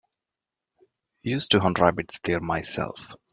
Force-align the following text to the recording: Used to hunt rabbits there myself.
Used 1.21 1.51
to 1.51 1.59
hunt 1.59 1.77
rabbits 1.77 2.17
there 2.23 2.39
myself. 2.39 3.09